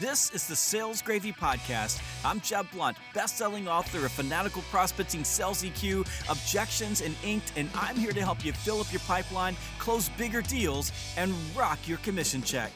This 0.00 0.30
is 0.30 0.46
the 0.46 0.56
Sales 0.56 1.02
Gravy 1.02 1.30
Podcast. 1.30 2.00
I'm 2.24 2.40
Jeb 2.40 2.70
Blount, 2.70 2.96
best-selling 3.12 3.68
author 3.68 4.06
of 4.06 4.12
Fanatical 4.12 4.62
Prospecting, 4.70 5.24
Sales 5.24 5.62
EQ, 5.62 6.06
Objections, 6.30 7.02
and 7.02 7.14
Inked, 7.22 7.52
and 7.56 7.68
I'm 7.74 7.94
here 7.94 8.12
to 8.12 8.22
help 8.22 8.44
you 8.46 8.54
fill 8.54 8.80
up 8.80 8.90
your 8.90 9.00
pipeline, 9.00 9.56
close 9.78 10.08
bigger 10.10 10.40
deals, 10.40 10.90
and 11.18 11.34
rock 11.54 11.78
your 11.86 11.98
commission 11.98 12.40
check. 12.40 12.72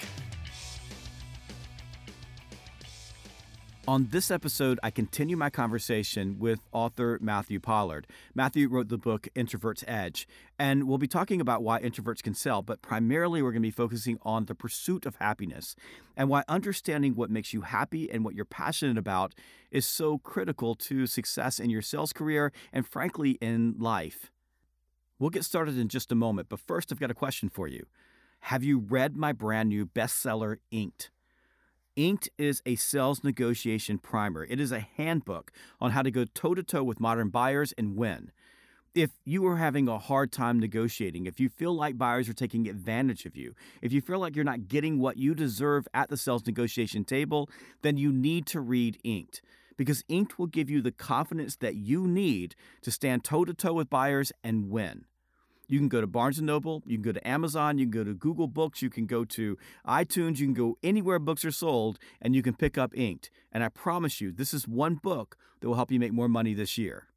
On 3.89 4.09
this 4.11 4.31
episode, 4.31 4.79
I 4.83 4.91
continue 4.91 5.35
my 5.35 5.49
conversation 5.49 6.39
with 6.39 6.61
author 6.73 7.19
Matthew 7.23 7.59
Pollard. 7.59 8.07
Matthew 8.35 8.69
wrote 8.69 8.91
the 8.91 8.99
book 8.99 9.29
Introvert's 9.35 9.83
Edge, 9.89 10.29
and 10.59 10.85
we'll 10.85 10.99
be 10.99 11.09
talking 11.09 11.41
about 11.41 11.63
why 11.63 11.81
introverts 11.81 12.23
can 12.23 12.35
sell, 12.35 12.61
but 12.61 12.83
primarily 12.83 13.41
we're 13.41 13.51
going 13.51 13.63
to 13.63 13.67
be 13.67 13.71
focusing 13.71 14.19
on 14.21 14.45
the 14.45 14.55
pursuit 14.55 15.07
of 15.07 15.17
happiness 15.17 15.75
and 16.19 16.29
why 16.29 16.45
understanding 16.49 17.15
what 17.15 17.31
makes 17.31 17.55
you 17.55 17.63
happy 17.63 18.11
and 18.11 18.27
what 18.27 18.35
you're 18.35 18.45
passionate 18.45 18.99
about 18.99 19.33
is 19.71 19.87
so 19.87 20.19
critical 20.19 20.75
to 20.75 21.07
success 21.07 21.59
in 21.59 21.71
your 21.71 21.81
sales 21.81 22.13
career 22.13 22.53
and, 22.75 22.87
frankly, 22.87 23.39
in 23.41 23.75
life. 23.79 24.31
We'll 25.19 25.31
get 25.31 25.47
started 25.47 25.79
in 25.79 25.89
just 25.89 26.13
a 26.13 26.15
moment, 26.15 26.51
but 26.51 26.61
first, 26.61 26.93
I've 26.93 27.01
got 27.01 27.11
a 27.11 27.15
question 27.15 27.49
for 27.49 27.67
you. 27.67 27.87
Have 28.41 28.63
you 28.63 28.81
read 28.81 29.17
my 29.17 29.33
brand 29.33 29.71
new 29.71 29.87
bestseller, 29.87 30.59
Inked? 30.71 31.09
Inked 31.99 32.29
is 32.39 32.63
a 32.65 32.77
sales 32.77 33.25
negotiation 33.25 33.99
primer. 33.99 34.45
It 34.45 34.61
is 34.61 34.71
a 34.71 34.87
handbook 34.97 35.51
on 35.81 35.91
how 35.91 36.03
to 36.03 36.13
go 36.13 36.25
toe 36.25 36.55
to 36.55 36.63
toe 36.63 36.85
with 36.85 37.01
modern 37.01 37.29
buyers 37.29 37.75
and 37.77 37.97
win. 37.97 38.31
If 38.95 39.11
you 39.25 39.45
are 39.49 39.57
having 39.57 39.89
a 39.89 39.99
hard 39.99 40.31
time 40.31 40.61
negotiating, 40.61 41.27
if 41.27 41.41
you 41.41 41.49
feel 41.49 41.75
like 41.75 41.99
buyers 41.99 42.29
are 42.29 42.35
taking 42.35 42.69
advantage 42.69 43.27
of 43.27 43.37
you, 43.37 43.57
if 43.83 43.93
you 43.93 44.01
feel 44.01 44.21
like 44.21 44.37
you're 44.37 44.45
not 44.45 44.69
getting 44.69 45.01
what 45.01 45.17
you 45.17 45.35
deserve 45.35 45.89
at 45.93 46.09
the 46.09 46.17
sales 46.17 46.47
negotiation 46.47 47.03
table, 47.03 47.51
then 47.83 47.97
you 47.97 48.13
need 48.13 48.47
to 48.47 48.61
read 48.61 49.01
Inked 49.03 49.43
because 49.77 50.05
Inked 50.09 50.39
will 50.39 50.47
give 50.47 50.71
you 50.71 50.81
the 50.81 50.93
confidence 50.93 51.57
that 51.57 51.75
you 51.75 52.07
need 52.07 52.55
to 52.83 52.93
stand 52.93 53.25
toe 53.25 53.45
to 53.45 53.55
toe 53.55 53.73
with 53.73 53.91
buyers 53.91 54.31
and 54.45 54.71
win. 54.71 55.05
You 55.71 55.79
can 55.79 55.89
go 55.89 56.01
to 56.01 56.07
Barnes 56.07 56.41
& 56.41 56.43
Noble, 56.43 56.83
you 56.87 56.97
can 56.97 57.03
go 57.03 57.13
to 57.13 57.29
Amazon, 57.29 57.77
you 57.77 57.85
can 57.85 57.91
go 57.91 58.03
to 58.03 58.15
Google 58.15 58.47
Books, 58.47 58.81
you 58.81 58.89
can 58.89 59.05
go 59.05 59.27
to 59.27 59.59
iTunes, 59.87 60.39
you 60.39 60.47
can 60.47 60.55
go 60.55 60.79
anywhere 60.83 61.19
books 61.19 61.45
are 61.45 61.51
sold, 61.51 61.99
and 62.23 62.35
you 62.35 62.41
can 62.41 62.55
pick 62.55 62.79
up 62.79 62.93
Inked. 62.95 63.29
And 63.53 63.63
I 63.63 63.69
promise 63.69 64.19
you, 64.19 64.33
this 64.33 64.55
is 64.55 64.67
one 64.67 64.95
book 64.95 65.37
that 65.61 65.69
will 65.69 65.75
help 65.75 65.93
you 65.93 66.01
make 66.01 66.13
more 66.13 66.29
money 66.29 66.55
this 66.55 66.79
year. 66.79 67.09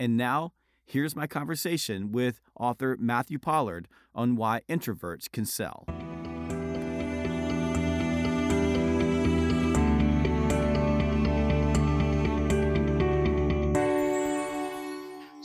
And 0.00 0.16
now, 0.16 0.52
here's 0.84 1.14
my 1.14 1.28
conversation 1.28 2.10
with 2.10 2.40
author 2.58 2.96
Matthew 2.98 3.38
Pollard 3.38 3.86
on 4.16 4.34
why 4.34 4.62
introverts 4.68 5.30
can 5.30 5.44
sell. 5.44 5.86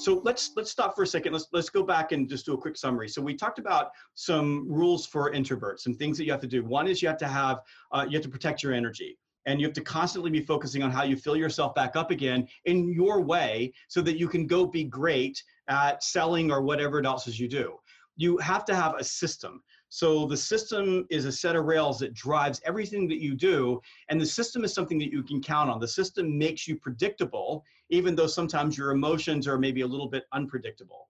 So 0.05 0.21
let's 0.23 0.51
let's 0.55 0.69
stop 0.69 0.95
for 0.95 1.01
a 1.01 1.07
second. 1.07 1.33
Let's 1.33 1.47
let's 1.51 1.69
go 1.69 1.81
back 1.81 2.11
and 2.11 2.29
just 2.29 2.45
do 2.45 2.53
a 2.53 2.57
quick 2.59 2.77
summary. 2.77 3.09
So 3.09 3.23
we 3.23 3.33
talked 3.33 3.57
about 3.57 3.89
some 4.13 4.71
rules 4.71 5.07
for 5.07 5.31
introverts, 5.31 5.79
some 5.79 5.95
things 5.95 6.15
that 6.19 6.25
you 6.25 6.31
have 6.31 6.41
to 6.41 6.47
do. 6.47 6.63
One 6.63 6.87
is 6.87 7.01
you 7.01 7.07
have 7.07 7.17
to 7.17 7.27
have 7.27 7.61
uh, 7.91 8.05
you 8.07 8.15
have 8.15 8.21
to 8.21 8.29
protect 8.29 8.61
your 8.61 8.71
energy 8.71 9.17
and 9.47 9.59
you 9.59 9.65
have 9.65 9.73
to 9.73 9.81
constantly 9.81 10.29
be 10.29 10.41
focusing 10.41 10.83
on 10.83 10.91
how 10.91 11.01
you 11.01 11.15
fill 11.15 11.35
yourself 11.35 11.73
back 11.73 11.95
up 11.95 12.11
again 12.11 12.47
in 12.65 12.93
your 12.93 13.19
way 13.19 13.73
so 13.87 13.99
that 14.01 14.19
you 14.19 14.27
can 14.27 14.45
go 14.45 14.67
be 14.67 14.83
great 14.83 15.41
at 15.69 16.03
selling 16.03 16.51
or 16.51 16.61
whatever 16.61 17.03
else 17.03 17.27
you 17.27 17.47
do 17.47 17.75
you 18.15 18.37
have 18.37 18.63
to 18.65 18.75
have 18.75 18.95
a 18.95 19.03
system 19.03 19.61
so 19.95 20.25
the 20.25 20.35
system 20.35 21.07
is 21.09 21.23
a 21.23 21.31
set 21.31 21.55
of 21.55 21.63
rails 21.63 21.99
that 21.99 22.13
drives 22.13 22.59
everything 22.65 23.07
that 23.07 23.21
you 23.21 23.33
do, 23.33 23.79
and 24.09 24.19
the 24.19 24.25
system 24.25 24.65
is 24.65 24.73
something 24.73 24.99
that 24.99 25.09
you 25.09 25.23
can 25.23 25.41
count 25.41 25.69
on. 25.69 25.79
The 25.79 25.87
system 25.87 26.37
makes 26.37 26.67
you 26.67 26.75
predictable, 26.75 27.63
even 27.89 28.13
though 28.13 28.27
sometimes 28.27 28.77
your 28.77 28.91
emotions 28.91 29.47
are 29.47 29.57
maybe 29.57 29.79
a 29.79 29.87
little 29.87 30.09
bit 30.09 30.25
unpredictable. 30.33 31.07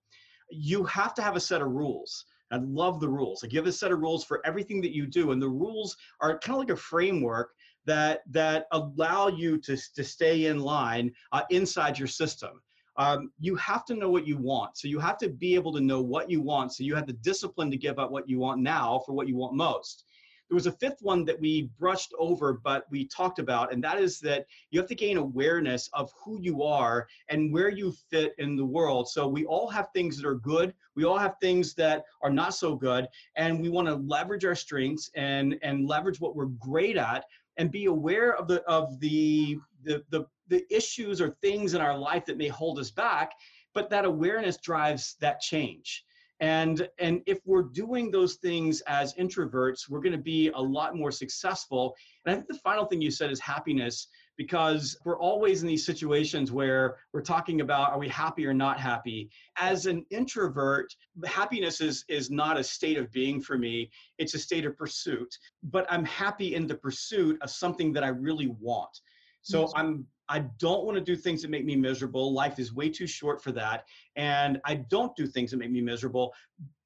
You 0.51 0.84
have 0.84 1.16
to 1.16 1.23
have 1.23 1.35
a 1.35 1.40
set 1.40 1.63
of 1.63 1.72
rules. 1.72 2.25
I 2.51 2.57
love 2.57 3.00
the 3.00 3.09
rules. 3.09 3.44
I 3.44 3.47
give 3.47 3.66
a 3.66 3.72
set 3.72 3.91
of 3.91 4.01
rules 4.01 4.23
for 4.23 4.46
everything 4.46 4.81
that 4.81 4.94
you 4.94 5.07
do, 5.07 5.31
and 5.31 5.41
the 5.41 5.50
rules 5.50 5.97
are 6.22 6.38
kind 6.38 6.53
of 6.53 6.59
like 6.59 6.69
a 6.69 6.79
framework 6.79 7.56
that 7.85 8.22
that 8.29 8.67
allow 8.72 9.29
you 9.29 9.57
to, 9.62 9.75
to 9.96 10.03
stay 10.03 10.46
in 10.46 10.59
line 10.59 11.12
uh, 11.31 11.41
inside 11.50 11.97
your 11.97 12.07
system 12.07 12.62
um, 12.97 13.31
you 13.39 13.56
have 13.56 13.85
to 13.85 13.94
know 13.94 14.09
what 14.09 14.25
you 14.25 14.38
want. 14.38 14.78
So 14.78 14.88
you 14.88 15.00
have 15.00 15.17
to 15.19 15.29
be 15.29 15.56
able 15.56 15.73
to 15.73 15.81
know 15.81 16.01
what 16.01 16.29
you 16.29 16.41
want. 16.41 16.73
So 16.73 16.83
you 16.83 16.95
have 16.95 17.07
the 17.07 17.13
discipline 17.13 17.69
to 17.72 17.78
give 17.78 18.00
up 18.00 18.11
what 18.11 18.29
you 18.29 18.39
want 18.39 18.61
now 18.61 19.01
for 19.06 19.13
what 19.13 19.28
you 19.28 19.35
want 19.35 19.53
most. 19.53 20.06
There 20.50 20.56
was 20.56 20.67
a 20.67 20.72
fifth 20.72 21.01
one 21.01 21.25
that 21.25 21.39
we 21.39 21.72
brushed 21.79 22.13
over, 22.19 22.53
but 22.53 22.85
we 22.91 23.07
talked 23.07 23.39
about, 23.39 23.73
and 23.73 23.83
that 23.83 24.00
is 24.00 24.19
that 24.19 24.45
you 24.69 24.79
have 24.79 24.88
to 24.89 24.95
gain 24.95 25.17
awareness 25.17 25.89
of 25.94 26.11
who 26.23 26.39
you 26.39 26.61
are 26.61 27.07
and 27.29 27.51
where 27.51 27.69
you 27.69 27.94
fit 28.11 28.35
in 28.38 28.55
the 28.55 28.66
world. 28.66 29.09
So 29.09 29.28
we 29.28 29.45
all 29.45 29.67
have 29.69 29.89
things 29.94 30.17
that 30.17 30.28
are 30.28 30.35
good. 30.35 30.73
We 30.95 31.03
all 31.03 31.17
have 31.17 31.35
things 31.41 31.73
that 31.75 32.05
are 32.22 32.29
not 32.29 32.53
so 32.53 32.75
good, 32.75 33.07
and 33.35 33.59
we 33.59 33.69
want 33.69 33.88
to 33.88 33.95
leverage 33.95 34.45
our 34.45 34.55
strengths 34.55 35.09
and 35.16 35.57
and 35.63 35.88
leverage 35.88 36.19
what 36.19 36.35
we're 36.35 36.45
great 36.45 36.97
at, 36.97 37.25
and 37.57 37.72
be 37.72 37.85
aware 37.85 38.35
of 38.35 38.47
the 38.47 38.63
of 38.63 39.00
the 39.00 39.57
the, 39.84 40.03
the 40.09 40.25
the 40.47 40.63
issues 40.69 41.22
or 41.22 41.35
things 41.41 41.73
in 41.73 41.81
our 41.81 41.97
life 41.97 42.25
that 42.25 42.38
may 42.38 42.47
hold 42.47 42.78
us 42.78 42.91
back 42.91 43.31
but 43.73 43.89
that 43.89 44.05
awareness 44.05 44.57
drives 44.57 45.16
that 45.19 45.39
change 45.39 46.05
and 46.40 46.88
and 47.00 47.22
if 47.25 47.40
we're 47.46 47.63
doing 47.63 48.12
those 48.12 48.35
things 48.35 48.81
as 48.88 49.13
introverts 49.16 49.90
we're 49.90 50.01
going 50.01 50.12
to 50.12 50.18
be 50.18 50.50
a 50.50 50.62
lot 50.62 50.96
more 50.96 51.12
successful. 51.12 51.96
And 52.25 52.34
i 52.34 52.35
think 52.35 52.47
the 52.47 52.59
final 52.59 52.85
thing 52.85 53.01
you 53.01 53.12
said 53.12 53.31
is 53.31 53.40
happiness 53.40 54.07
because 54.38 54.97
we're 55.06 55.18
always 55.18 55.62
in 55.62 55.68
these 55.68 55.85
situations 55.85 56.51
where 56.51 56.97
we're 57.13 57.22
talking 57.22 57.62
about 57.62 57.91
are 57.91 58.00
we 58.00 58.09
happy 58.09 58.46
or 58.46 58.53
not 58.53 58.79
happy? 58.79 59.29
As 59.57 59.85
an 59.85 60.06
introvert 60.09 60.94
happiness 61.25 61.81
is 61.81 62.03
is 62.09 62.29
not 62.29 62.57
a 62.57 62.63
state 62.63 62.97
of 62.97 63.12
being 63.12 63.41
for 63.41 63.57
me. 63.57 63.90
It's 64.17 64.34
a 64.34 64.40
state 64.40 64.66
of 64.66 64.78
pursuit. 64.78 65.38
But 65.63 65.85
i'm 65.90 66.06
happy 66.06 66.56
in 66.56 66.67
the 66.67 66.75
pursuit 66.75 67.41
of 67.41 67.50
something 67.50 67.94
that 67.94 68.03
i 68.03 68.09
really 68.09 68.47
want. 68.59 69.00
So 69.41 69.72
i'm 69.75 70.06
I 70.28 70.40
don't 70.59 70.86
want 70.86 70.97
to 70.97 71.03
do 71.03 71.16
things 71.16 71.41
that 71.41 71.52
make 71.52 71.66
me 71.66 71.75
miserable. 71.75 72.34
Life 72.34 72.58
is 72.59 72.74
way 72.74 72.90
too 72.90 73.08
short 73.08 73.44
for 73.44 73.52
that. 73.53 73.86
And 74.16 74.59
I 74.66 74.75
don't 74.75 75.16
do 75.16 75.28
things 75.28 75.52
that 75.52 75.58
make 75.58 75.72
me 75.72 75.81
miserable. 75.81 76.34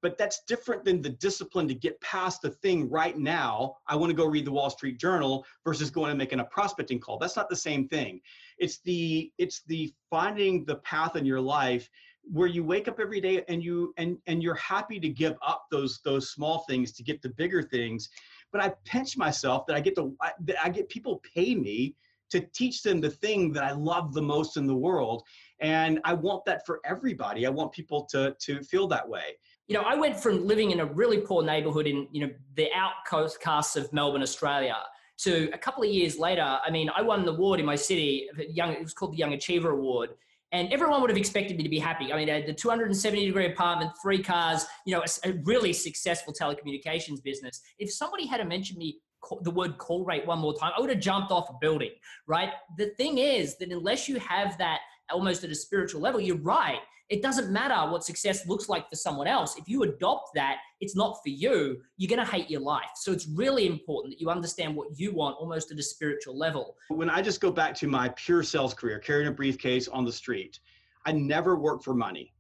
But 0.02 0.18
that's 0.18 0.44
different 0.46 0.84
than 0.84 1.02
the 1.02 1.10
discipline 1.10 1.68
to 1.68 1.74
get 1.74 2.00
past 2.02 2.42
the 2.42 2.50
thing 2.50 2.90
right 2.90 3.18
now. 3.18 3.76
I 3.88 3.96
want 3.96 4.10
to 4.10 4.16
go 4.16 4.26
read 4.26 4.46
the 4.46 4.52
Wall 4.52 4.70
Street 4.70 5.00
Journal 5.00 5.46
versus 5.64 5.90
going 5.90 6.10
and 6.10 6.18
making 6.18 6.40
a 6.40 6.46
prospecting 6.46 7.00
call. 7.00 7.18
That's 7.18 7.36
not 7.36 7.50
the 7.50 7.56
same 7.56 7.88
thing. 7.88 8.22
It's 8.58 8.80
the 8.80 9.32
it's 9.38 9.62
the 9.68 9.94
finding 10.10 10.66
the 10.66 10.78
path 10.78 11.16
in 11.16 11.26
your 11.26 11.42
life 11.42 11.90
where 12.32 12.48
you 12.48 12.64
wake 12.64 12.88
up 12.88 13.00
every 13.00 13.22
day 13.22 13.44
and 13.48 13.64
you 13.64 13.94
and 13.98 14.18
and 14.28 14.44
you're 14.44 14.56
happy 14.56 15.00
to 15.00 15.10
give 15.10 15.36
up 15.46 15.66
those 15.72 16.00
those 16.04 16.32
small 16.32 16.60
things 16.70 16.92
to 16.94 17.04
get 17.04 17.22
the 17.22 17.30
bigger 17.30 17.62
things. 17.62 18.10
But 18.52 18.62
I 18.62 18.74
pinch 18.86 19.18
myself 19.18 19.66
that 19.68 19.76
I 19.76 19.80
get 19.80 19.96
to 19.96 20.16
I, 20.22 20.32
that 20.46 20.58
I 20.64 20.70
get 20.70 20.90
people 20.90 21.22
pay 21.36 21.56
me 21.56 21.96
to 22.30 22.42
teach 22.54 22.84
them 22.84 23.02
the 23.02 23.10
thing 23.10 23.52
that 23.54 23.64
I 23.64 23.72
love 23.72 24.14
the 24.14 24.22
most 24.22 24.58
in 24.58 24.68
the 24.68 24.76
world. 24.76 25.24
And 25.62 26.00
I 26.04 26.14
want 26.14 26.46
that 26.46 26.66
for 26.66 26.80
everybody. 26.86 27.46
I 27.46 27.50
want 27.50 27.72
people 27.72 28.06
to, 28.12 28.36
to 28.40 28.62
feel 28.64 28.88
that 28.88 29.08
way. 29.08 29.38
You 29.68 29.76
know, 29.76 29.84
I 29.84 29.96
went 29.96 30.20
from 30.20 30.48
living 30.48 30.72
in 30.72 30.80
a 30.80 30.86
really 30.86 31.20
poor 31.20 31.44
neighborhood 31.44 31.86
in, 31.86 32.08
you 32.12 32.26
know, 32.26 32.34
the 32.56 32.70
outcasts 32.74 33.76
of 33.76 33.92
Melbourne, 33.94 34.24
Australia, 34.24 34.78
to 35.20 35.50
a 35.54 35.58
couple 35.58 35.84
of 35.84 35.90
years 35.90 36.18
later, 36.18 36.60
I 36.66 36.72
mean, 36.72 36.90
I 36.96 37.02
won 37.02 37.22
an 37.22 37.28
award 37.28 37.60
in 37.60 37.66
my 37.66 37.76
city, 37.76 38.30
young, 38.50 38.72
it 38.72 38.82
was 38.82 38.94
called 38.94 39.14
the 39.14 39.18
Young 39.18 39.34
Achiever 39.34 39.72
Award. 39.72 40.12
And 40.52 40.72
everyone 40.74 41.02
would 41.02 41.12
have 41.12 41.18
expected 41.18 41.58
me 41.58 41.64
to 41.64 41.70
be 41.70 41.78
happy. 41.78 42.12
I 42.12 42.18
mean, 42.18 42.30
I 42.30 42.42
the 42.42 42.54
270 42.54 43.26
degree 43.28 43.46
apartment, 43.46 43.92
three 44.02 44.24
cars, 44.24 44.66
you 44.86 44.96
know, 44.96 45.04
a, 45.04 45.30
a 45.30 45.34
really 45.44 45.74
successful 45.74 46.34
telecommunications 46.34 47.22
business. 47.22 47.62
If 47.78 47.92
somebody 47.92 48.26
had 48.26 48.46
mentioned 48.48 48.80
me 48.80 49.00
the 49.42 49.52
word 49.52 49.78
call 49.78 50.06
rate 50.06 50.26
one 50.26 50.40
more 50.40 50.58
time, 50.58 50.72
I 50.76 50.82
would 50.82 50.90
have 50.90 51.00
jumped 51.00 51.32
off 51.32 51.50
a 51.50 51.54
building, 51.60 51.92
right? 52.28 52.52
The 52.78 52.88
thing 52.98 53.18
is 53.18 53.58
that 53.58 53.72
unless 53.72 54.08
you 54.08 54.18
have 54.20 54.58
that 54.58 54.80
almost 55.12 55.44
at 55.44 55.50
a 55.50 55.56
spiritual 55.56 56.02
level, 56.02 56.20
you're 56.20 56.38
right. 56.38 56.80
It 57.10 57.24
doesn't 57.24 57.52
matter 57.52 57.92
what 57.92 58.04
success 58.04 58.48
looks 58.48 58.70
like 58.70 58.88
for 58.88 58.96
someone 58.96 59.26
else. 59.26 59.58
If 59.58 59.68
you 59.68 59.82
adopt 59.82 60.36
that, 60.36 60.58
it's 60.80 60.96
not 60.96 61.18
for 61.24 61.30
you, 61.30 61.82
you're 61.98 62.16
going 62.16 62.24
to 62.24 62.32
hate 62.32 62.52
your 62.52 62.62
life. 62.62 62.92
So 62.96 63.12
it's 63.12 63.28
really 63.28 63.66
important 63.66 64.14
that 64.14 64.22
you 64.22 64.30
understand 64.30 64.76
what 64.76 64.90
you 65.00 65.12
want 65.14 65.38
almost 65.40 65.72
at 65.72 65.80
a 65.80 65.84
spiritual 65.84 66.38
level. 66.38 66.76
When 66.90 67.10
I 67.10 67.24
just 67.24 67.42
go 67.42 67.52
back 67.52 67.74
to 67.76 67.88
my 67.88 68.10
pure 68.10 68.44
sales 68.44 68.76
career, 68.76 69.00
carrying 69.00 69.28
a 69.28 69.32
briefcase 69.32 69.88
on 69.88 70.06
the 70.06 70.12
street, 70.12 70.60
I 71.08 71.12
never 71.12 71.56
worked 71.56 71.84
for 71.84 71.96
money. 71.96 72.32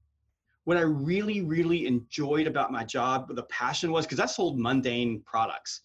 What 0.65 0.77
I 0.77 0.81
really, 0.81 1.41
really 1.41 1.87
enjoyed 1.87 2.45
about 2.45 2.71
my 2.71 2.83
job, 2.83 3.35
the 3.35 3.43
passion 3.43 3.91
was 3.91 4.05
because 4.05 4.19
I 4.19 4.27
sold 4.27 4.59
mundane 4.59 5.23
products 5.25 5.81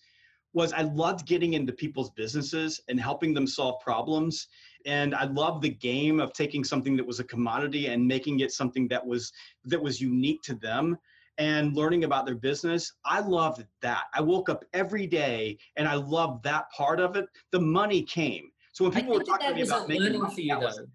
was 0.55 0.73
I 0.73 0.83
loved 0.83 1.27
getting 1.27 1.55
into 1.55 1.73
people's 1.73 2.11
businesses 2.11 2.81
and 2.89 2.99
helping 2.99 3.35
them 3.35 3.47
solve 3.47 3.81
problems. 3.81 4.47
And 4.87 5.15
I 5.15 5.25
loved 5.25 5.63
the 5.63 5.71
game 5.71 6.21
of 6.21 6.33
taking 6.33 6.65
something 6.65 6.97
that 6.97 7.07
was 7.07 7.21
a 7.21 7.25
commodity 7.25 7.89
and 7.89 8.07
making 8.07 8.41
it 8.41 8.53
something 8.53 8.89
that 8.89 9.05
was 9.05 9.33
that 9.65 9.83
was 9.83 10.01
unique 10.01 10.43
to 10.43 10.55
them. 10.55 10.97
and 11.39 11.75
learning 11.75 12.05
about 12.05 12.27
their 12.27 12.35
business, 12.35 12.93
I 13.05 13.21
loved 13.21 13.65
that. 13.83 14.05
I 14.15 14.21
woke 14.21 14.49
up 14.49 14.65
every 14.73 15.07
day 15.07 15.59
and 15.77 15.89
I 15.89 15.95
loved 15.95 16.45
that 16.45 16.71
part 16.71 17.01
of 17.01 17.17
it. 17.17 17.27
The 17.51 17.61
money 17.61 18.03
came. 18.03 18.51
So 18.73 18.85
when 18.85 18.93
people 18.93 19.15
were 19.15 19.25
talking 19.25 19.49
to 19.49 19.55
me 19.55 19.63
about 19.63 19.89
making 19.89 20.19
money, 20.21 20.35
for 20.35 20.41
you, 20.41 20.59
though. 20.61 20.87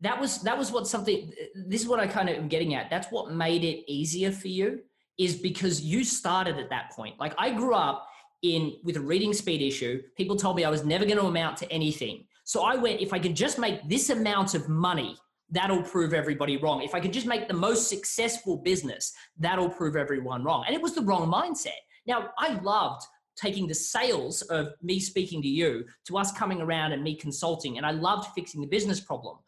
that 0.00 0.20
was 0.20 0.42
that 0.42 0.56
was 0.56 0.70
what 0.70 0.86
something. 0.86 1.32
This 1.54 1.82
is 1.82 1.88
what 1.88 2.00
I 2.00 2.06
kind 2.06 2.28
of 2.28 2.36
am 2.36 2.48
getting 2.48 2.74
at. 2.74 2.90
That's 2.90 3.08
what 3.10 3.32
made 3.32 3.64
it 3.64 3.90
easier 3.90 4.30
for 4.32 4.48
you, 4.48 4.80
is 5.18 5.36
because 5.36 5.80
you 5.82 6.04
started 6.04 6.58
at 6.58 6.70
that 6.70 6.92
point. 6.92 7.18
Like 7.18 7.34
I 7.38 7.50
grew 7.52 7.74
up 7.74 8.06
in 8.42 8.74
with 8.82 8.96
a 8.96 9.00
reading 9.00 9.32
speed 9.32 9.62
issue. 9.62 10.02
People 10.16 10.36
told 10.36 10.56
me 10.56 10.64
I 10.64 10.70
was 10.70 10.84
never 10.84 11.04
going 11.04 11.18
to 11.18 11.26
amount 11.26 11.56
to 11.58 11.72
anything. 11.72 12.24
So 12.44 12.64
I 12.64 12.76
went, 12.76 13.00
if 13.00 13.12
I 13.12 13.18
can 13.18 13.34
just 13.34 13.58
make 13.58 13.88
this 13.88 14.10
amount 14.10 14.54
of 14.54 14.68
money, 14.68 15.16
that'll 15.50 15.82
prove 15.82 16.12
everybody 16.12 16.56
wrong. 16.56 16.82
If 16.82 16.94
I 16.94 17.00
can 17.00 17.12
just 17.12 17.26
make 17.26 17.46
the 17.46 17.54
most 17.54 17.88
successful 17.88 18.56
business, 18.56 19.12
that'll 19.38 19.70
prove 19.70 19.96
everyone 19.96 20.42
wrong. 20.42 20.64
And 20.66 20.74
it 20.74 20.82
was 20.82 20.94
the 20.94 21.02
wrong 21.02 21.30
mindset. 21.30 21.78
Now, 22.06 22.30
I 22.38 22.54
loved 22.60 23.04
taking 23.36 23.66
the 23.66 23.74
sales 23.74 24.42
of 24.42 24.74
me 24.82 24.98
speaking 24.98 25.40
to 25.42 25.48
you 25.48 25.84
to 26.06 26.18
us 26.18 26.32
coming 26.32 26.60
around 26.60 26.92
and 26.92 27.02
me 27.02 27.14
consulting, 27.14 27.76
and 27.76 27.86
I 27.86 27.92
loved 27.92 28.28
fixing 28.34 28.60
the 28.60 28.66
business 28.66 29.00
problem. 29.00 29.38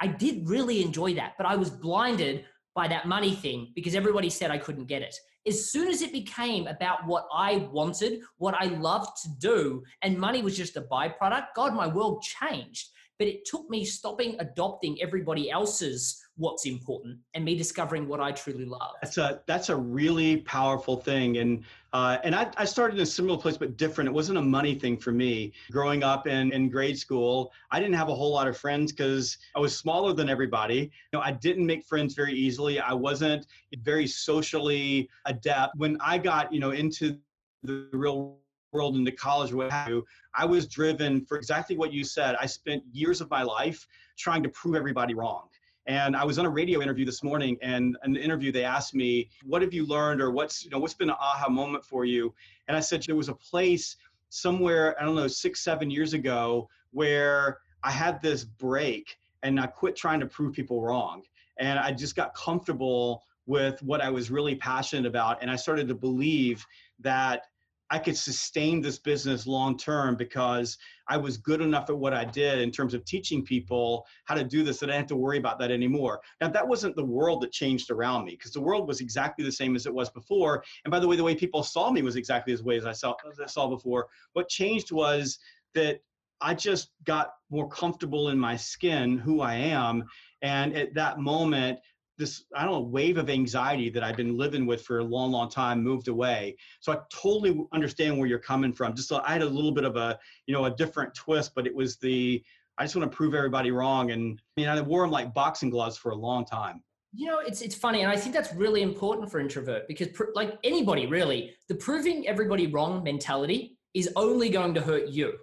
I 0.00 0.08
did 0.08 0.48
really 0.48 0.82
enjoy 0.82 1.14
that, 1.14 1.34
but 1.38 1.46
I 1.46 1.56
was 1.56 1.70
blinded 1.70 2.44
by 2.74 2.88
that 2.88 3.06
money 3.06 3.34
thing 3.34 3.72
because 3.74 3.94
everybody 3.94 4.28
said 4.28 4.50
I 4.50 4.58
couldn't 4.58 4.86
get 4.86 5.02
it. 5.02 5.14
As 5.46 5.70
soon 5.70 5.88
as 5.88 6.02
it 6.02 6.12
became 6.12 6.66
about 6.66 7.06
what 7.06 7.26
I 7.32 7.68
wanted, 7.70 8.20
what 8.38 8.54
I 8.54 8.66
loved 8.66 9.16
to 9.22 9.28
do, 9.38 9.82
and 10.02 10.18
money 10.18 10.42
was 10.42 10.56
just 10.56 10.76
a 10.76 10.82
byproduct, 10.82 11.48
God, 11.54 11.74
my 11.74 11.86
world 11.86 12.22
changed. 12.22 12.88
But 13.18 13.28
it 13.28 13.44
took 13.44 13.68
me 13.70 13.84
stopping 13.84 14.36
adopting 14.40 14.98
everybody 15.00 15.50
else's 15.50 16.24
what's 16.36 16.66
important 16.66 17.18
and 17.34 17.44
me 17.44 17.54
discovering 17.54 18.08
what 18.08 18.20
I 18.20 18.32
truly 18.32 18.64
love. 18.64 18.94
That's 19.00 19.18
a 19.18 19.40
that's 19.46 19.68
a 19.68 19.76
really 19.76 20.38
powerful 20.38 20.96
thing, 20.96 21.38
and 21.38 21.64
uh, 21.92 22.18
and 22.24 22.34
I, 22.34 22.50
I 22.56 22.64
started 22.64 22.96
in 22.96 23.02
a 23.02 23.06
similar 23.06 23.38
place 23.38 23.56
but 23.56 23.76
different. 23.76 24.08
It 24.08 24.12
wasn't 24.12 24.38
a 24.38 24.42
money 24.42 24.74
thing 24.74 24.96
for 24.96 25.12
me. 25.12 25.52
Growing 25.70 26.02
up 26.02 26.26
in 26.26 26.52
in 26.52 26.68
grade 26.68 26.98
school, 26.98 27.52
I 27.70 27.78
didn't 27.78 27.94
have 27.94 28.08
a 28.08 28.14
whole 28.14 28.32
lot 28.32 28.48
of 28.48 28.56
friends 28.56 28.92
because 28.92 29.38
I 29.54 29.60
was 29.60 29.76
smaller 29.76 30.12
than 30.12 30.28
everybody. 30.28 30.76
You 30.76 31.18
know, 31.18 31.20
I 31.20 31.32
didn't 31.32 31.66
make 31.66 31.84
friends 31.84 32.14
very 32.14 32.34
easily. 32.34 32.80
I 32.80 32.92
wasn't 32.92 33.46
very 33.78 34.06
socially 34.06 35.08
adept. 35.24 35.76
When 35.76 35.96
I 36.00 36.18
got 36.18 36.52
you 36.52 36.60
know 36.60 36.72
into 36.72 37.18
the 37.62 37.88
real 37.92 38.38
world 38.74 38.96
into 38.96 39.12
college 39.12 39.54
what 39.54 39.70
have 39.70 39.88
you 39.88 40.04
i 40.34 40.44
was 40.44 40.66
driven 40.66 41.24
for 41.24 41.36
exactly 41.36 41.76
what 41.76 41.92
you 41.92 42.04
said. 42.04 42.36
I 42.40 42.46
spent 42.46 42.82
years 42.92 43.20
of 43.20 43.30
my 43.30 43.42
life 43.42 43.86
trying 44.18 44.42
to 44.42 44.48
prove 44.48 44.74
everybody 44.74 45.14
wrong. 45.14 45.48
And 45.86 46.16
I 46.16 46.24
was 46.24 46.38
on 46.38 46.46
a 46.46 46.50
radio 46.50 46.80
interview 46.80 47.04
this 47.04 47.22
morning, 47.22 47.58
and 47.60 47.96
in 48.04 48.14
the 48.14 48.20
interview 48.20 48.50
they 48.50 48.64
asked 48.64 48.94
me, 48.94 49.28
"What 49.44 49.60
have 49.60 49.74
you 49.74 49.84
learned, 49.84 50.22
or 50.22 50.30
what's 50.30 50.64
you 50.64 50.70
know 50.70 50.78
what's 50.78 50.94
been 50.94 51.10
an 51.10 51.16
aha 51.20 51.48
moment 51.50 51.84
for 51.84 52.06
you?" 52.06 52.34
And 52.68 52.76
I 52.76 52.80
said 52.80 53.02
there 53.02 53.16
was 53.16 53.28
a 53.28 53.34
place 53.34 53.96
somewhere 54.30 54.98
I 54.98 55.04
don't 55.04 55.14
know 55.14 55.28
six 55.28 55.62
seven 55.62 55.90
years 55.90 56.14
ago 56.14 56.68
where 56.92 57.58
I 57.82 57.90
had 57.90 58.22
this 58.22 58.44
break, 58.44 59.18
and 59.42 59.60
I 59.60 59.66
quit 59.66 59.94
trying 59.94 60.20
to 60.20 60.26
prove 60.26 60.54
people 60.54 60.80
wrong, 60.80 61.22
and 61.58 61.78
I 61.78 61.92
just 61.92 62.16
got 62.16 62.34
comfortable 62.34 63.22
with 63.46 63.82
what 63.82 64.00
I 64.00 64.08
was 64.08 64.30
really 64.30 64.54
passionate 64.54 65.06
about, 65.06 65.42
and 65.42 65.50
I 65.50 65.56
started 65.56 65.86
to 65.88 65.94
believe 65.94 66.64
that 67.00 67.42
I 67.94 67.98
could 68.00 68.16
sustain 68.16 68.80
this 68.80 68.98
business 68.98 69.46
long 69.46 69.78
term 69.78 70.16
because 70.16 70.78
I 71.06 71.16
was 71.16 71.36
good 71.36 71.60
enough 71.60 71.88
at 71.90 71.96
what 71.96 72.12
I 72.12 72.24
did 72.24 72.58
in 72.58 72.72
terms 72.72 72.92
of 72.92 73.04
teaching 73.04 73.44
people 73.44 74.04
how 74.24 74.34
to 74.34 74.42
do 74.42 74.64
this 74.64 74.80
that 74.80 74.90
I 74.90 74.94
didn't 74.94 75.02
have 75.02 75.08
to 75.10 75.16
worry 75.16 75.38
about 75.38 75.60
that 75.60 75.70
anymore. 75.70 76.20
Now, 76.40 76.48
that 76.48 76.66
wasn't 76.66 76.96
the 76.96 77.04
world 77.04 77.40
that 77.42 77.52
changed 77.52 77.92
around 77.92 78.24
me 78.24 78.32
because 78.32 78.50
the 78.50 78.60
world 78.60 78.88
was 78.88 79.00
exactly 79.00 79.44
the 79.44 79.52
same 79.52 79.76
as 79.76 79.86
it 79.86 79.94
was 79.94 80.10
before. 80.10 80.64
And 80.84 80.90
by 80.90 80.98
the 80.98 81.06
way, 81.06 81.14
the 81.14 81.22
way 81.22 81.36
people 81.36 81.62
saw 81.62 81.92
me 81.92 82.02
was 82.02 82.16
exactly 82.16 82.52
the 82.52 82.64
way 82.64 82.76
as 82.76 82.84
I 82.84 82.90
saw, 82.90 83.14
as 83.30 83.38
I 83.38 83.46
saw 83.46 83.68
before. 83.68 84.08
What 84.32 84.48
changed 84.48 84.90
was 84.90 85.38
that 85.76 86.00
I 86.40 86.52
just 86.52 86.90
got 87.04 87.30
more 87.48 87.68
comfortable 87.68 88.30
in 88.30 88.38
my 88.40 88.56
skin, 88.56 89.18
who 89.18 89.40
I 89.40 89.54
am. 89.54 90.02
And 90.42 90.76
at 90.76 90.94
that 90.94 91.20
moment, 91.20 91.78
this 92.18 92.44
I 92.54 92.64
don't 92.64 92.72
know 92.72 92.80
wave 92.80 93.18
of 93.18 93.28
anxiety 93.28 93.90
that 93.90 94.02
I've 94.02 94.16
been 94.16 94.36
living 94.36 94.66
with 94.66 94.82
for 94.82 94.98
a 94.98 95.04
long, 95.04 95.32
long 95.32 95.50
time 95.50 95.82
moved 95.82 96.08
away. 96.08 96.56
So 96.80 96.92
I 96.92 96.98
totally 97.12 97.64
understand 97.72 98.18
where 98.18 98.28
you're 98.28 98.38
coming 98.38 98.72
from. 98.72 98.94
Just 98.94 99.08
so 99.08 99.20
I 99.24 99.32
had 99.32 99.42
a 99.42 99.48
little 99.48 99.72
bit 99.72 99.84
of 99.84 99.96
a 99.96 100.18
you 100.46 100.54
know 100.54 100.66
a 100.66 100.70
different 100.70 101.14
twist, 101.14 101.52
but 101.54 101.66
it 101.66 101.74
was 101.74 101.96
the 101.96 102.42
I 102.78 102.84
just 102.84 102.96
want 102.96 103.10
to 103.10 103.16
prove 103.16 103.34
everybody 103.34 103.70
wrong. 103.70 104.10
And 104.10 104.40
I 104.56 104.60
mean 104.60 104.68
I 104.68 104.80
wore 104.80 105.02
them 105.02 105.10
like 105.10 105.34
boxing 105.34 105.70
gloves 105.70 105.96
for 105.96 106.12
a 106.12 106.16
long 106.16 106.44
time. 106.44 106.82
You 107.16 107.28
know, 107.28 107.38
it's 107.38 107.62
it's 107.62 107.76
funny, 107.76 108.02
and 108.02 108.10
I 108.10 108.16
think 108.16 108.34
that's 108.34 108.52
really 108.54 108.82
important 108.82 109.30
for 109.30 109.38
introvert 109.38 109.86
because 109.86 110.08
pr- 110.08 110.32
like 110.34 110.58
anybody 110.64 111.06
really, 111.06 111.54
the 111.68 111.74
proving 111.76 112.26
everybody 112.26 112.66
wrong 112.66 113.04
mentality 113.04 113.76
is 113.94 114.10
only 114.16 114.48
going 114.48 114.74
to 114.74 114.80
hurt 114.80 115.08
you, 115.08 115.34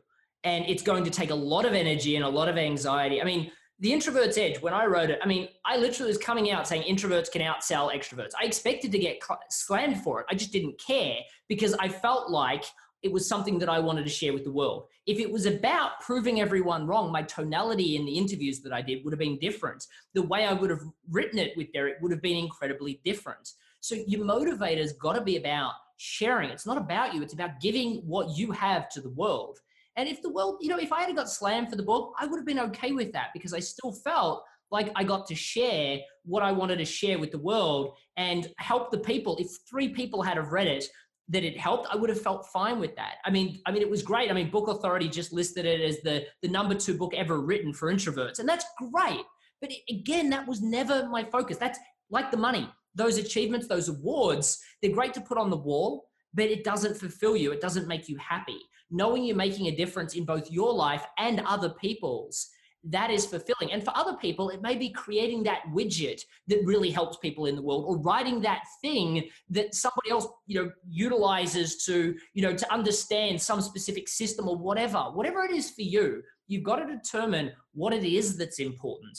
and 0.43 0.65
it's 0.67 0.83
going 0.83 1.05
to 1.05 1.09
take 1.09 1.29
a 1.29 1.35
lot 1.35 1.65
of 1.65 1.73
energy 1.73 2.17
and 2.17 2.25
a 2.25 2.29
lot 2.29 2.49
of 2.49 2.57
anxiety. 2.57 3.21
I 3.21 3.25
mean 3.25 3.51
the 3.81 3.91
introvert's 3.91 4.37
edge 4.37 4.61
when 4.61 4.73
i 4.73 4.85
wrote 4.85 5.09
it 5.09 5.19
i 5.21 5.27
mean 5.27 5.49
i 5.65 5.75
literally 5.75 6.09
was 6.09 6.17
coming 6.17 6.51
out 6.51 6.67
saying 6.67 6.83
introverts 6.83 7.31
can 7.31 7.41
outsell 7.41 7.93
extroverts. 7.93 8.31
I 8.39 8.45
expected 8.45 8.91
to 8.93 8.99
get 8.99 9.19
slammed 9.49 10.01
for 10.01 10.21
it. 10.21 10.27
I 10.29 10.35
just 10.35 10.53
didn't 10.53 10.79
care 10.79 11.17
because 11.49 11.73
i 11.75 11.89
felt 11.89 12.29
like 12.29 12.63
it 13.03 13.11
was 13.11 13.27
something 13.27 13.57
that 13.59 13.69
i 13.69 13.79
wanted 13.79 14.03
to 14.03 14.09
share 14.09 14.33
with 14.33 14.43
the 14.43 14.51
world. 14.51 14.85
If 15.07 15.19
it 15.19 15.31
was 15.31 15.47
about 15.47 15.99
proving 15.99 16.39
everyone 16.39 16.85
wrong 16.87 17.11
my 17.11 17.23
tonality 17.23 17.95
in 17.95 18.05
the 18.05 18.17
interviews 18.17 18.61
that 18.61 18.71
i 18.71 18.81
did 18.81 19.03
would 19.03 19.13
have 19.13 19.19
been 19.19 19.39
different. 19.39 19.85
The 20.13 20.21
way 20.21 20.45
i 20.45 20.53
would 20.53 20.69
have 20.69 20.83
written 21.09 21.39
it 21.39 21.57
with 21.57 21.73
derek 21.73 21.95
would 22.01 22.11
have 22.11 22.21
been 22.21 22.37
incredibly 22.37 23.01
different. 23.03 23.49
So 23.79 23.95
your 24.07 24.23
motivator's 24.23 24.93
got 24.93 25.13
to 25.13 25.21
be 25.21 25.37
about 25.37 25.73
sharing. 25.97 26.49
It's 26.51 26.67
not 26.67 26.77
about 26.77 27.13
you. 27.13 27.21
It's 27.23 27.33
about 27.33 27.59
giving 27.59 27.97
what 28.05 28.37
you 28.37 28.51
have 28.51 28.89
to 28.89 29.01
the 29.01 29.09
world 29.09 29.59
and 29.97 30.07
if 30.07 30.21
the 30.21 30.29
world, 30.29 30.57
you 30.61 30.69
know, 30.69 30.79
if 30.79 30.91
I 30.93 31.03
had 31.03 31.15
got 31.15 31.29
slammed 31.29 31.69
for 31.69 31.75
the 31.75 31.83
book, 31.83 32.13
I 32.19 32.25
would 32.25 32.37
have 32.37 32.45
been 32.45 32.59
okay 32.59 32.91
with 32.91 33.11
that 33.13 33.27
because 33.33 33.53
I 33.53 33.59
still 33.59 33.91
felt 33.91 34.43
like 34.71 34.89
I 34.95 35.03
got 35.03 35.27
to 35.27 35.35
share 35.35 35.99
what 36.23 36.43
I 36.43 36.51
wanted 36.51 36.77
to 36.77 36.85
share 36.85 37.19
with 37.19 37.31
the 37.31 37.39
world 37.39 37.97
and 38.15 38.47
help 38.57 38.89
the 38.89 38.99
people. 38.99 39.35
If 39.37 39.47
three 39.69 39.89
people 39.89 40.21
had 40.21 40.37
have 40.37 40.51
read 40.51 40.67
it, 40.67 40.85
that 41.29 41.43
it 41.43 41.57
helped, 41.57 41.87
I 41.91 41.95
would 41.95 42.09
have 42.09 42.21
felt 42.21 42.47
fine 42.47 42.79
with 42.79 42.95
that. 42.95 43.15
I 43.25 43.31
mean, 43.31 43.61
I 43.65 43.71
mean, 43.71 43.81
it 43.81 43.89
was 43.89 44.01
great. 44.01 44.29
I 44.29 44.33
mean, 44.33 44.49
Book 44.49 44.67
Authority 44.67 45.07
just 45.07 45.33
listed 45.33 45.65
it 45.65 45.81
as 45.81 46.01
the 46.01 46.25
the 46.41 46.47
number 46.47 46.75
two 46.75 46.97
book 46.97 47.13
ever 47.15 47.39
written 47.39 47.73
for 47.73 47.93
introverts, 47.93 48.39
and 48.39 48.47
that's 48.47 48.65
great. 48.91 49.23
But 49.61 49.71
again, 49.89 50.29
that 50.31 50.47
was 50.47 50.61
never 50.61 51.07
my 51.09 51.23
focus. 51.23 51.57
That's 51.57 51.79
like 52.09 52.31
the 52.31 52.37
money. 52.37 52.69
Those 52.95 53.17
achievements, 53.17 53.67
those 53.67 53.87
awards, 53.87 54.59
they're 54.81 54.91
great 54.91 55.13
to 55.13 55.21
put 55.21 55.37
on 55.37 55.49
the 55.49 55.57
wall, 55.57 56.05
but 56.33 56.45
it 56.45 56.63
doesn't 56.63 56.97
fulfill 56.97 57.37
you. 57.37 57.51
It 57.51 57.61
doesn't 57.61 57.87
make 57.87 58.09
you 58.09 58.17
happy 58.17 58.59
knowing 58.91 59.23
you're 59.23 59.35
making 59.35 59.67
a 59.67 59.75
difference 59.75 60.15
in 60.15 60.25
both 60.25 60.51
your 60.51 60.73
life 60.73 61.05
and 61.17 61.41
other 61.41 61.69
people's 61.69 62.49
that 62.83 63.11
is 63.11 63.25
fulfilling. 63.25 63.71
And 63.71 63.83
for 63.83 63.95
other 63.95 64.17
people, 64.17 64.49
it 64.49 64.61
may 64.61 64.75
be 64.75 64.89
creating 64.89 65.43
that 65.43 65.61
widget 65.71 66.21
that 66.47 66.65
really 66.65 66.89
helps 66.89 67.17
people 67.17 67.45
in 67.45 67.55
the 67.55 67.61
world 67.61 67.85
or 67.87 67.99
writing 67.99 68.41
that 68.41 68.63
thing 68.81 69.29
that 69.49 69.75
somebody 69.75 70.09
else, 70.09 70.27
you 70.47 70.61
know, 70.61 70.71
utilizes 70.89 71.83
to, 71.85 72.15
you 72.33 72.41
know, 72.41 72.55
to 72.55 72.73
understand 72.73 73.39
some 73.39 73.61
specific 73.61 74.07
system 74.07 74.47
or 74.47 74.57
whatever. 74.57 74.97
Whatever 74.97 75.43
it 75.43 75.51
is 75.51 75.69
for 75.69 75.83
you, 75.83 76.23
you've 76.47 76.63
got 76.63 76.77
to 76.77 76.87
determine 76.87 77.51
what 77.73 77.93
it 77.93 78.03
is 78.03 78.35
that's 78.37 78.59
important 78.59 79.17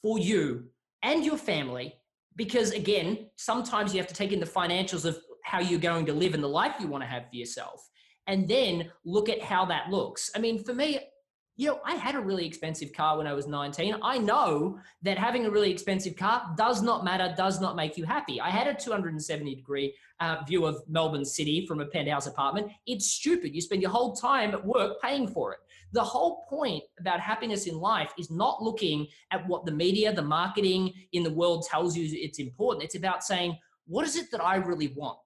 for 0.00 0.18
you 0.18 0.64
and 1.02 1.24
your 1.24 1.36
family. 1.36 1.94
Because 2.36 2.70
again, 2.70 3.26
sometimes 3.36 3.92
you 3.92 4.00
have 4.00 4.08
to 4.08 4.14
take 4.14 4.32
in 4.32 4.40
the 4.40 4.46
financials 4.46 5.04
of 5.04 5.18
how 5.44 5.60
you're 5.60 5.80
going 5.80 6.06
to 6.06 6.14
live 6.14 6.32
and 6.32 6.42
the 6.42 6.48
life 6.48 6.74
you 6.80 6.86
want 6.86 7.02
to 7.02 7.08
have 7.08 7.28
for 7.28 7.36
yourself 7.36 7.89
and 8.30 8.46
then 8.46 8.88
look 9.04 9.28
at 9.28 9.42
how 9.42 9.64
that 9.64 9.90
looks. 9.90 10.30
I 10.36 10.38
mean, 10.38 10.62
for 10.62 10.72
me, 10.72 11.00
you 11.56 11.66
know, 11.66 11.80
I 11.84 11.96
had 11.96 12.14
a 12.14 12.20
really 12.20 12.46
expensive 12.46 12.92
car 12.92 13.18
when 13.18 13.26
I 13.26 13.32
was 13.32 13.48
19. 13.48 13.96
I 14.02 14.18
know 14.18 14.78
that 15.02 15.18
having 15.18 15.46
a 15.46 15.50
really 15.50 15.70
expensive 15.70 16.14
car 16.16 16.54
does 16.56 16.80
not 16.80 17.04
matter, 17.04 17.34
does 17.36 17.60
not 17.60 17.74
make 17.74 17.98
you 17.98 18.04
happy. 18.04 18.40
I 18.40 18.48
had 18.48 18.68
a 18.68 18.72
270 18.72 19.56
degree 19.56 19.92
uh, 20.20 20.36
view 20.46 20.64
of 20.64 20.80
Melbourne 20.88 21.24
City 21.24 21.66
from 21.66 21.80
a 21.80 21.86
penthouse 21.86 22.28
apartment. 22.28 22.70
It's 22.86 23.08
stupid. 23.08 23.52
You 23.52 23.60
spend 23.60 23.82
your 23.82 23.90
whole 23.90 24.14
time 24.14 24.52
at 24.52 24.64
work 24.64 25.02
paying 25.02 25.26
for 25.26 25.52
it. 25.52 25.58
The 25.92 26.04
whole 26.04 26.46
point 26.48 26.84
about 27.00 27.18
happiness 27.18 27.66
in 27.66 27.74
life 27.80 28.12
is 28.16 28.30
not 28.30 28.62
looking 28.62 29.08
at 29.32 29.44
what 29.48 29.66
the 29.66 29.72
media, 29.72 30.14
the 30.14 30.22
marketing 30.22 30.92
in 31.12 31.24
the 31.24 31.34
world 31.34 31.66
tells 31.68 31.96
you 31.96 32.08
it's 32.12 32.38
important. 32.38 32.84
It's 32.84 32.94
about 32.94 33.24
saying, 33.24 33.58
what 33.88 34.06
is 34.06 34.14
it 34.14 34.30
that 34.30 34.42
I 34.42 34.54
really 34.54 34.94
want? 34.96 35.18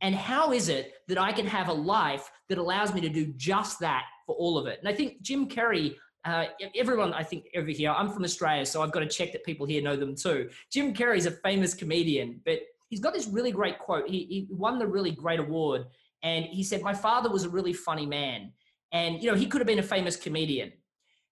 And 0.00 0.14
how 0.14 0.52
is 0.52 0.68
it 0.68 0.94
that 1.08 1.18
I 1.18 1.32
can 1.32 1.46
have 1.46 1.68
a 1.68 1.72
life 1.72 2.30
that 2.48 2.58
allows 2.58 2.92
me 2.92 3.00
to 3.00 3.08
do 3.08 3.32
just 3.36 3.80
that 3.80 4.04
for 4.26 4.34
all 4.36 4.58
of 4.58 4.66
it? 4.66 4.78
And 4.80 4.88
I 4.88 4.92
think 4.92 5.22
Jim 5.22 5.48
Carrey, 5.48 5.96
uh, 6.24 6.46
everyone, 6.74 7.12
I 7.12 7.22
think 7.22 7.46
over 7.56 7.70
here, 7.70 7.90
I'm 7.90 8.10
from 8.10 8.24
Australia, 8.24 8.66
so 8.66 8.82
I've 8.82 8.92
got 8.92 9.00
to 9.00 9.08
check 9.08 9.32
that 9.32 9.44
people 9.44 9.66
here 9.66 9.82
know 9.82 9.96
them 9.96 10.14
too. 10.14 10.50
Jim 10.70 10.92
Carrey 10.92 11.16
is 11.16 11.26
a 11.26 11.30
famous 11.30 11.74
comedian, 11.74 12.40
but 12.44 12.60
he's 12.88 13.00
got 13.00 13.14
this 13.14 13.26
really 13.26 13.52
great 13.52 13.78
quote. 13.78 14.08
He, 14.08 14.24
he 14.24 14.46
won 14.50 14.78
the 14.78 14.86
really 14.86 15.12
great 15.12 15.40
award, 15.40 15.86
and 16.22 16.44
he 16.44 16.62
said, 16.62 16.82
My 16.82 16.94
father 16.94 17.30
was 17.30 17.44
a 17.44 17.48
really 17.48 17.72
funny 17.72 18.06
man. 18.06 18.52
And, 18.92 19.22
you 19.22 19.30
know, 19.30 19.36
he 19.36 19.46
could 19.46 19.60
have 19.60 19.66
been 19.66 19.78
a 19.78 19.82
famous 19.82 20.16
comedian. 20.16 20.72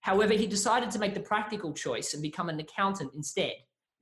However, 0.01 0.35
he 0.35 0.47
decided 0.47 0.91
to 0.91 0.99
make 0.99 1.15
the 1.15 1.21
practical 1.21 1.73
choice 1.73 2.13
and 2.13 2.23
become 2.23 2.49
an 2.49 2.61
accountant 2.61 3.13
instead 3.15 3.55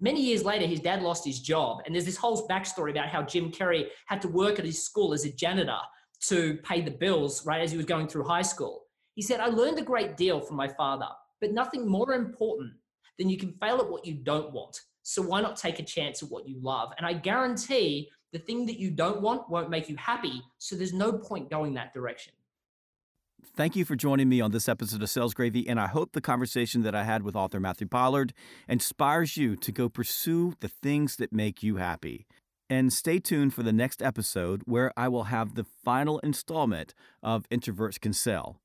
Many 0.03 0.21
years 0.21 0.45
later, 0.45 0.67
his 0.67 0.81
dad 0.81 1.01
lost 1.01 1.25
his 1.25 1.39
job. 1.39 1.83
And 1.87 1.95
there's 1.95 2.05
this 2.05 2.17
whole 2.17 2.49
backstory 2.49 2.91
about 2.91 3.09
how 3.09 3.23
Jim 3.23 3.53
Carrey 3.53 3.87
had 4.07 4.21
to 4.23 4.29
work 4.29 4.59
at 4.59 4.65
his 4.65 4.85
school 4.85 5.15
as 5.15 5.25
a 5.25 5.31
janitor 5.31 5.79
to 6.23 6.57
pay 6.65 6.81
the 6.81 6.91
bills, 6.91 7.47
right, 7.47 7.61
as 7.61 7.71
he 7.71 7.77
was 7.77 7.87
going 7.87 8.09
through 8.09 8.25
high 8.25 8.43
school. 8.43 8.83
He 9.15 9.23
said, 9.23 9.39
I 9.39 9.47
learned 9.47 9.79
a 9.79 9.83
great 9.83 10.17
deal 10.17 10.41
from 10.41 10.57
my 10.57 10.67
father, 10.67 11.07
but 11.41 11.53
nothing 11.53 11.87
more 11.87 12.15
important 12.15 12.73
than 13.17 13.29
you 13.29 13.39
can 13.39 13.53
fail 13.61 13.79
at 13.79 13.89
what 13.89 14.05
you 14.05 14.15
don't 14.15 14.53
want. 14.53 14.81
So 15.05 15.23
why 15.23 15.41
not 15.41 15.57
take 15.57 15.79
a 15.79 15.85
chance 15.85 16.21
at 16.21 16.31
what 16.31 16.49
you 16.49 16.59
love? 16.61 16.93
And 16.99 17.07
I 17.07 17.13
guarantee 17.13 18.11
the 18.33 18.41
thing 18.41 18.67
that 18.67 18.81
you 18.81 18.91
don't 18.91 19.23
want 19.23 19.49
won't 19.49 19.71
make 19.71 19.89
you 19.89 19.97
happy. 19.97 20.43
So 20.59 20.75
there's 20.75 20.93
no 20.93 21.13
point 21.13 21.49
going 21.49 21.75
that 21.75 21.95
direction. 21.95 22.33
Thank 23.45 23.77
you 23.77 23.85
for 23.85 23.97
joining 23.97 24.31
me 24.31 24.41
on 24.41 24.51
this 24.51 24.69
episode 24.69 25.03
of 25.03 25.11
Sales 25.11 25.35
Gravy, 25.35 25.69
and 25.69 25.79
I 25.79 25.87
hope 25.87 26.13
the 26.13 26.23
conversation 26.23 26.83
that 26.85 26.95
I 26.95 27.05
had 27.05 27.23
with 27.23 27.37
author 27.37 27.61
Matthew 27.61 27.87
Pollard 27.87 28.33
inspires 28.67 29.37
you 29.37 29.57
to 29.57 29.71
go 29.71 29.91
pursue 29.91 30.55
the 30.61 30.69
things 30.69 31.17
that 31.17 31.35
make 31.35 31.63
you 31.63 31.77
happy. 31.77 32.27
And 32.71 32.91
stay 32.91 33.19
tuned 33.19 33.53
for 33.53 33.63
the 33.63 33.73
next 33.73 34.01
episode 34.01 34.63
where 34.65 34.91
I 34.97 35.09
will 35.09 35.25
have 35.25 35.55
the 35.55 35.67
final 35.85 36.19
installment 36.21 36.95
of 37.23 37.47
Introverts 37.51 38.01
Can 38.01 38.15
Sell. 38.15 38.59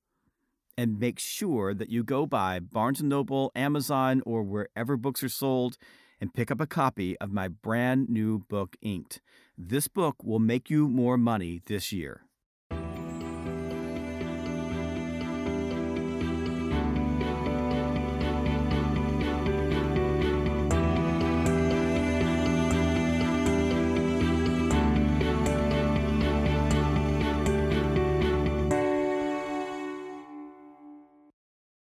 And 0.78 1.00
make 1.00 1.20
sure 1.20 1.74
that 1.74 1.90
you 1.90 2.06
go 2.06 2.26
by 2.26 2.60
Barnes 2.60 3.02
& 3.02 3.04
Noble, 3.04 3.52
Amazon, 3.56 4.22
or 4.26 4.42
wherever 4.44 4.96
books 4.96 5.22
are 5.22 5.28
sold 5.28 5.78
and 6.22 6.34
pick 6.34 6.50
up 6.50 6.62
a 6.62 6.68
copy 6.68 7.18
of 7.18 7.34
my 7.34 7.50
brand 7.50 8.08
new 8.08 8.40
book, 8.40 8.78
Inked. 8.82 9.20
This 9.58 9.90
book 9.90 10.24
will 10.24 10.40
make 10.40 10.70
you 10.70 10.88
more 10.88 11.18
money 11.18 11.62
this 11.66 11.92
year. 11.92 12.22